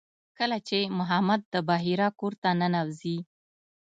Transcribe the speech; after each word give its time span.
کله 0.37 0.57
چې 0.67 0.77
محمد 0.97 1.41
د 1.53 1.55
بحیرا 1.69 2.07
کور 2.19 2.33
ته 2.41 2.49
ننوځي. 2.59 3.17